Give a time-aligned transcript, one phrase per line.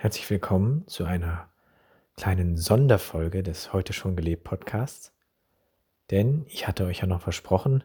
[0.00, 1.48] Herzlich willkommen zu einer
[2.16, 5.12] kleinen Sonderfolge des Heute schon gelebt Podcasts.
[6.12, 7.82] Denn ich hatte euch ja noch versprochen,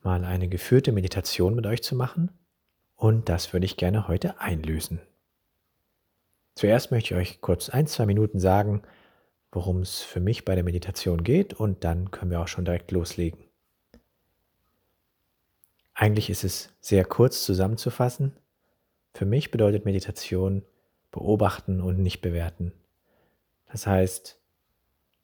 [0.00, 2.30] mal eine geführte Meditation mit euch zu machen
[2.96, 5.02] und das würde ich gerne heute einlösen.
[6.54, 8.80] Zuerst möchte ich euch kurz ein, zwei Minuten sagen,
[9.50, 12.92] worum es für mich bei der Meditation geht und dann können wir auch schon direkt
[12.92, 13.44] loslegen.
[15.92, 18.38] Eigentlich ist es sehr kurz zusammenzufassen.
[19.12, 20.62] Für mich bedeutet Meditation,
[21.12, 22.72] beobachten und nicht bewerten.
[23.70, 24.40] Das heißt,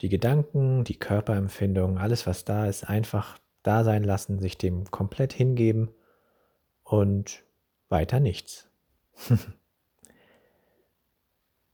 [0.01, 5.33] die Gedanken, die Körperempfindungen, alles, was da ist, einfach da sein lassen, sich dem komplett
[5.33, 5.89] hingeben
[6.83, 7.43] und
[7.89, 8.69] weiter nichts.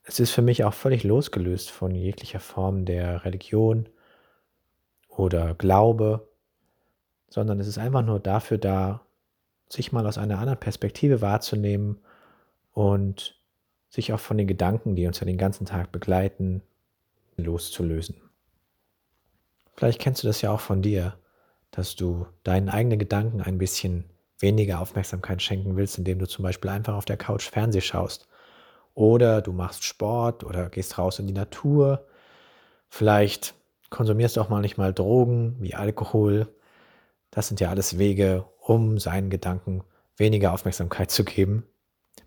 [0.04, 3.88] es ist für mich auch völlig losgelöst von jeglicher Form der Religion
[5.07, 6.27] oder Glaube,
[7.29, 9.05] sondern es ist einfach nur dafür da,
[9.70, 11.99] sich mal aus einer anderen Perspektive wahrzunehmen
[12.71, 13.34] und
[13.95, 16.62] sich auch von den Gedanken, die uns ja den ganzen Tag begleiten,
[17.38, 18.15] loszulösen.
[19.76, 21.18] Vielleicht kennst du das ja auch von dir,
[21.71, 24.05] dass du deinen eigenen Gedanken ein bisschen
[24.40, 28.27] weniger Aufmerksamkeit schenken willst, indem du zum Beispiel einfach auf der Couch Fernseh schaust.
[28.93, 32.05] Oder du machst Sport oder gehst raus in die Natur.
[32.90, 33.55] Vielleicht
[33.90, 36.48] konsumierst du auch mal nicht mal Drogen wie Alkohol.
[37.32, 39.84] Das sind ja alles Wege, um seinen Gedanken
[40.18, 41.66] weniger Aufmerksamkeit zu geben.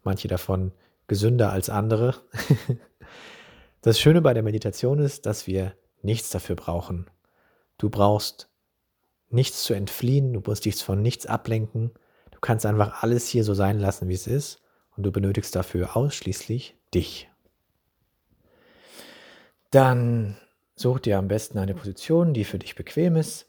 [0.02, 0.72] Manche davon
[1.08, 2.14] gesünder als andere.
[3.82, 7.08] Das Schöne bei der Meditation ist, dass wir nichts dafür brauchen.
[7.78, 8.50] Du brauchst
[9.30, 11.92] nichts zu entfliehen, du musst dich von nichts ablenken.
[12.32, 14.60] Du kannst einfach alles hier so sein lassen, wie es ist
[14.96, 17.30] und du benötigst dafür ausschließlich dich.
[19.70, 20.36] Dann
[20.74, 23.46] such dir am besten eine Position, die für dich bequem ist.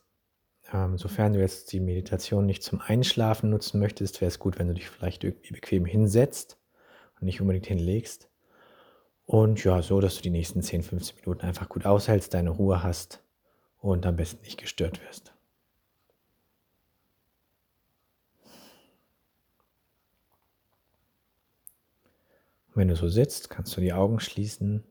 [0.71, 4.67] Ähm, sofern du jetzt die Meditation nicht zum Einschlafen nutzen möchtest, wäre es gut, wenn
[4.67, 6.58] du dich vielleicht irgendwie bequem hinsetzt
[7.25, 8.29] nicht unbedingt hinlegst.
[9.25, 12.81] Und ja, so, dass du die nächsten 10, 15 Minuten einfach gut aushältst, deine Ruhe
[12.81, 13.23] hast
[13.79, 15.33] und am besten nicht gestört wirst.
[22.73, 24.83] Wenn du so sitzt, kannst du die Augen schließen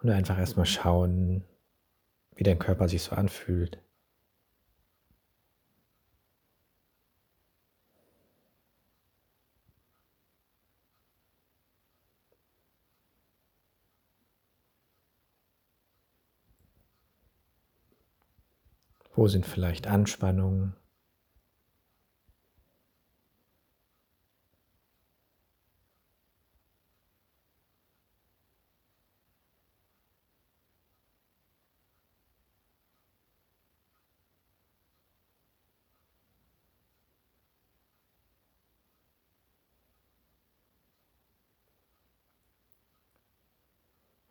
[0.00, 1.44] und einfach erstmal schauen,
[2.36, 3.83] wie dein Körper sich so anfühlt.
[19.16, 20.74] Wo sind vielleicht Anspannungen?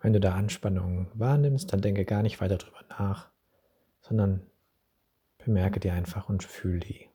[0.02, 3.32] Wenn du da Anspannungen wahrnimmst, dann denke gar nicht weiter drüber nach,
[4.02, 4.46] sondern
[5.46, 7.10] Bemerke die einfach und fühl die.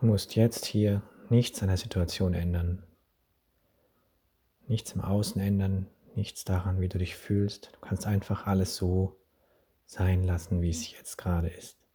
[0.00, 2.82] Du musst jetzt hier nichts an der Situation ändern,
[4.68, 7.70] nichts im Außen ändern, nichts daran, wie du dich fühlst.
[7.72, 9.16] Du kannst einfach alles so
[9.86, 11.85] sein lassen, wie es jetzt gerade ist.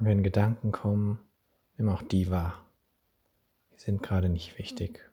[0.00, 1.18] Wenn Gedanken kommen,
[1.76, 2.64] nimm auch die wahr.
[3.72, 5.09] Die sind gerade nicht wichtig.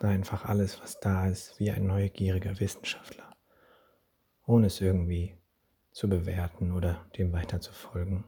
[0.00, 3.36] Beobachte einfach alles, was da ist, wie ein neugieriger Wissenschaftler,
[4.46, 5.36] ohne es irgendwie
[5.92, 8.24] zu bewerten oder dem weiter zu folgen.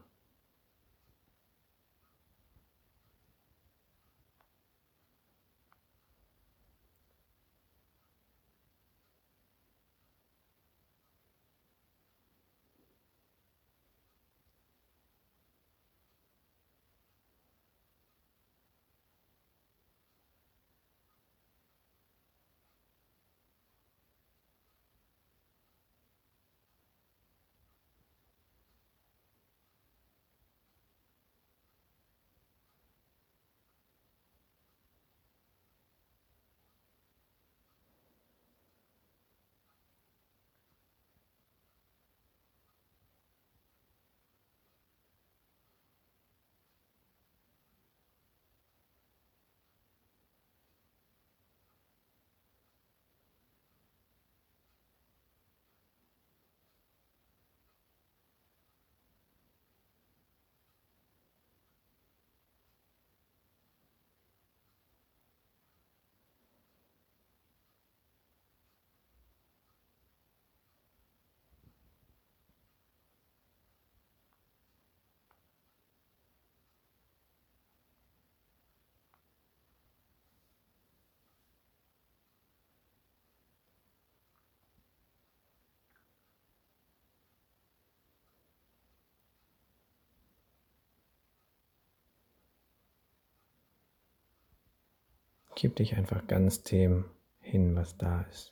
[95.63, 97.05] Gib dich einfach ganz dem
[97.39, 98.51] hin, was da ist.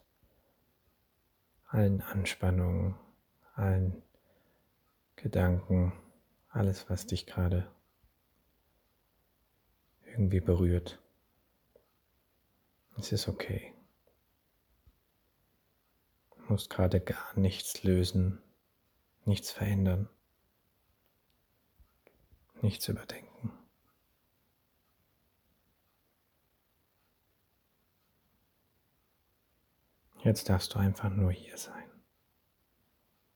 [1.68, 2.96] Allen Anspannungen,
[3.54, 4.02] allen
[5.18, 5.92] Gedanken,
[6.48, 7.70] alles, was dich gerade
[10.06, 11.02] irgendwie berührt.
[12.98, 13.74] Es ist okay.
[16.38, 18.42] Du musst gerade gar nichts lösen,
[19.26, 20.08] nichts verändern,
[22.62, 23.31] nichts überdenken.
[30.24, 31.90] Jetzt darfst du einfach nur hier sein.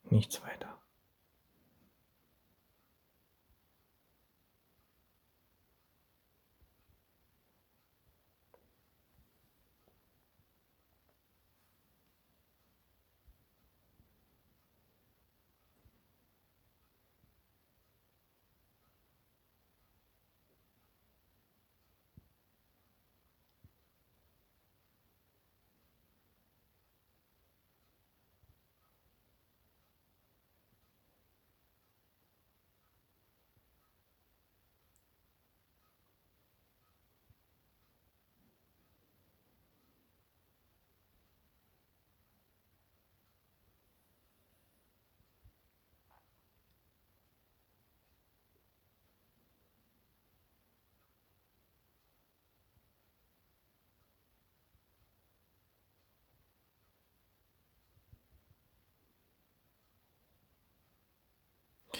[0.03, 0.77] Nichts weiter.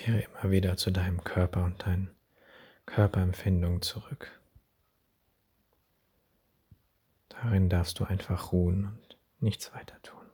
[0.06, 2.12] Kehre immer wieder zu deinem Körper und deinen
[2.86, 4.40] Körperempfindungen zurück.
[7.30, 10.25] Darin darfst du einfach ruhen und nichts weiter tun.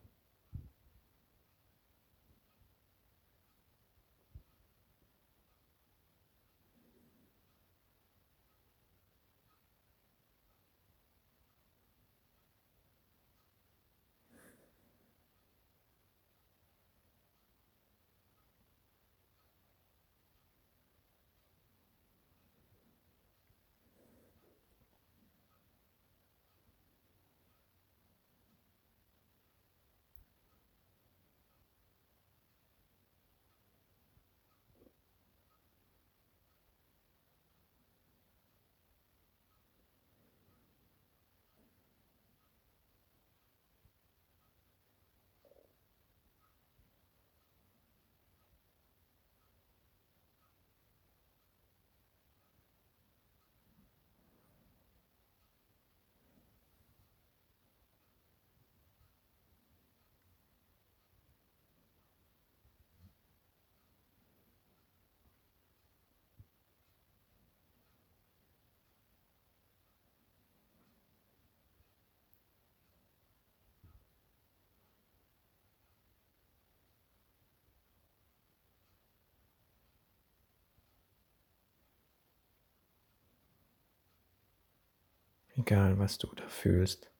[85.58, 87.12] Egal, was du da fühlst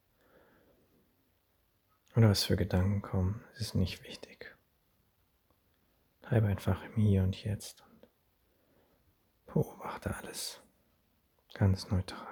[2.16, 4.56] oder was für Gedanken kommen, es ist nicht wichtig.
[6.22, 8.08] Bleibe einfach im Hier und Jetzt und
[9.54, 10.62] beobachte alles
[11.54, 12.31] ganz neutral.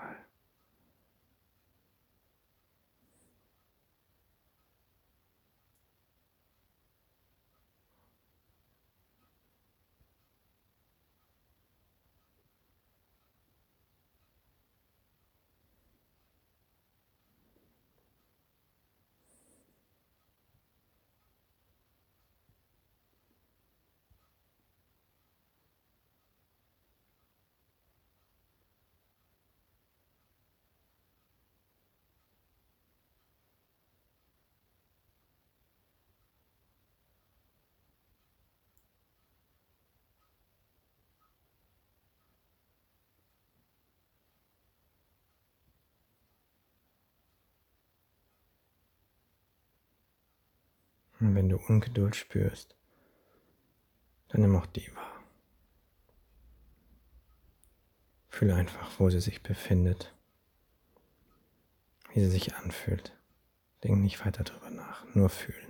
[51.20, 52.76] Und wenn du Ungeduld spürst,
[54.30, 55.24] dann nimm auch die wahr.
[58.30, 60.16] Fühle einfach, wo sie sich befindet,
[62.14, 63.18] wie sie sich anfühlt.
[63.84, 65.69] Denk nicht weiter darüber nach, nur fühlen.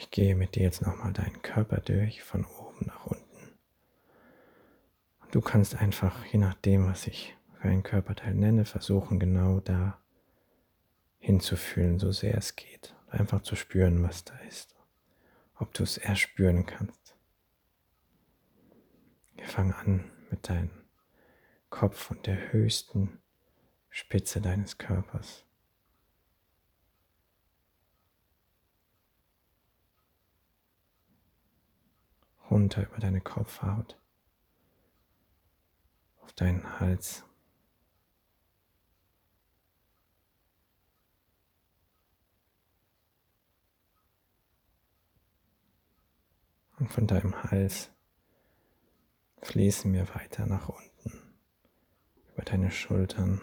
[0.00, 3.52] Ich gehe mit dir jetzt nochmal deinen Körper durch, von oben nach unten.
[5.20, 10.00] Und du kannst einfach, je nachdem, was ich für einen Körperteil nenne, versuchen, genau da
[11.18, 12.96] hinzufühlen, so sehr es geht.
[13.10, 14.74] Einfach zu spüren, was da ist.
[15.56, 17.14] Ob du es erspüren kannst.
[19.36, 20.70] Wir fangen an mit deinem
[21.68, 23.20] Kopf und der höchsten
[23.90, 25.44] Spitze deines Körpers.
[32.50, 33.96] Runter über deine Kopfhaut,
[36.20, 37.24] auf deinen Hals.
[46.78, 47.90] Und von deinem Hals
[49.42, 51.34] fließen wir weiter nach unten,
[52.32, 53.42] über deine Schultern.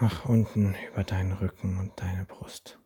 [0.00, 2.78] Nach unten über deinen Rücken und deine Brust.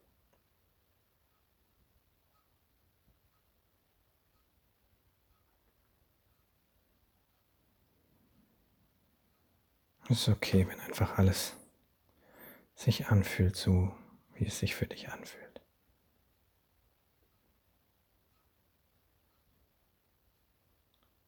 [10.09, 11.57] Es ist okay, wenn einfach alles
[12.75, 13.95] sich anfühlt, so
[14.35, 15.61] wie es sich für dich anfühlt.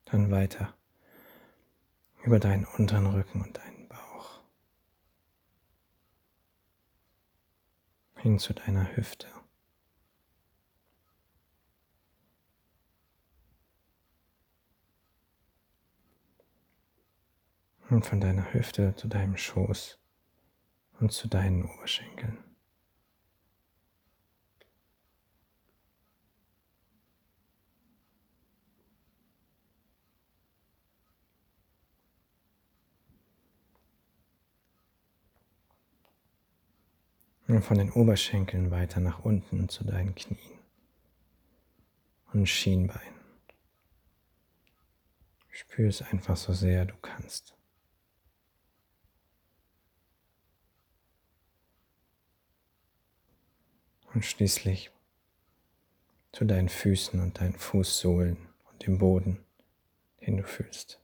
[0.04, 0.76] Dann weiter
[2.24, 3.71] über deinen unteren Rücken und deinen
[8.22, 9.26] Hin zu deiner Hüfte.
[17.90, 19.98] Und von deiner Hüfte zu deinem Schoß
[21.00, 22.51] und zu deinen Oberschenkeln.
[37.48, 40.38] Und von den Oberschenkeln weiter nach unten zu deinen Knien
[42.32, 43.00] und Schienbein.
[45.50, 47.54] Spür es einfach so sehr du kannst.
[54.14, 54.90] und schließlich
[56.32, 58.36] zu deinen Füßen und deinen Fußsohlen
[58.70, 59.44] und dem Boden,
[60.26, 61.01] den du fühlst.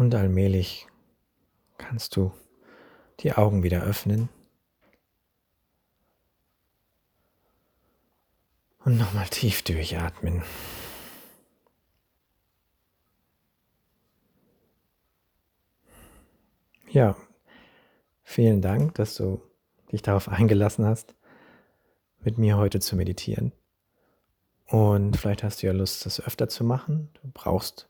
[0.00, 0.88] Und allmählich
[1.76, 2.32] kannst du
[3.18, 4.30] die Augen wieder öffnen
[8.82, 10.42] und nochmal tief durchatmen.
[16.88, 17.14] Ja,
[18.22, 19.42] vielen Dank, dass du
[19.92, 21.14] dich darauf eingelassen hast,
[22.20, 23.52] mit mir heute zu meditieren.
[24.66, 27.10] Und vielleicht hast du ja Lust, das öfter zu machen.
[27.20, 27.89] Du brauchst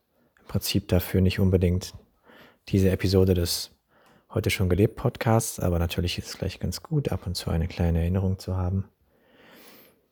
[0.51, 1.95] Prinzip dafür nicht unbedingt
[2.71, 3.71] diese Episode des
[4.35, 7.69] heute schon gelebt Podcasts, aber natürlich ist es gleich ganz gut, ab und zu eine
[7.69, 8.87] kleine Erinnerung zu haben.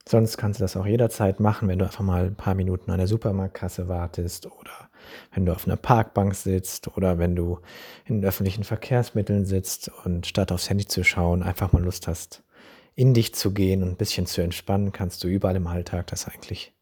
[0.08, 2.98] Sonst kannst du das auch jederzeit machen, wenn du einfach mal ein paar Minuten an
[2.98, 4.90] der Supermarktkasse wartest oder
[5.34, 7.58] wenn du auf einer Parkbank sitzt oder wenn du
[8.04, 12.44] in öffentlichen Verkehrsmitteln sitzt und statt aufs Handy zu schauen, einfach mal Lust hast,
[12.94, 16.28] in dich zu gehen und ein bisschen zu entspannen, kannst du überall im Alltag das
[16.28, 16.72] eigentlich